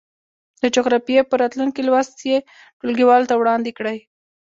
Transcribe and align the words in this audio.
د 0.61 0.63
جغرافيې 0.75 1.21
په 1.29 1.35
راتلونکي 1.41 1.81
لوست 1.87 2.15
یې 2.29 2.37
ټولګیوالو 2.79 3.29
ته 3.29 3.35
وړاندې 3.37 3.71
کړئ. 3.77 3.97